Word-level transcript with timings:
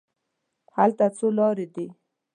هلته 0.75 1.05
څو 1.17 1.27
لارې 1.37 1.65
دي. 1.75 1.87